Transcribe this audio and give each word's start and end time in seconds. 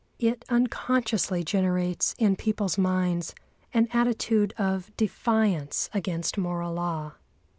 It 0.17 0.43
unconsciously 0.49 1.43
generates 1.43 2.15
in 2.17 2.35
people's 2.35 2.75
minds 2.75 3.35
an 3.71 3.87
attitude 3.93 4.51
of 4.57 4.89
defiance 4.97 5.91
against 5.93 6.39
moral 6.39 6.73
law. 6.73 7.13